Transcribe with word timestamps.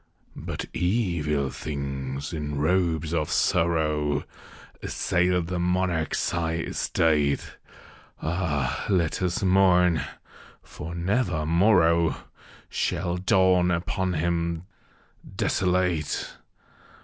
But 0.43 0.65
evil 0.73 1.51
things, 1.51 2.33
in 2.33 2.57
robes 2.57 3.13
of 3.13 3.29
sorrow, 3.29 4.23
Assailed 4.81 5.45
the 5.45 5.59
monarch's 5.59 6.31
high 6.31 6.55
estate. 6.55 7.55
(Ah, 8.19 8.87
let 8.89 9.21
us 9.21 9.43
mourn! 9.43 10.01
for 10.63 10.95
never 10.95 11.45
morrow 11.45 12.15
Shall 12.67 13.17
dawn 13.17 13.69
upon 13.69 14.13
him 14.13 14.63
desolate 15.35 16.35